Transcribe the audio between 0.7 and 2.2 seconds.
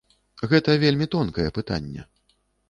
вельмі тонкае пытанне.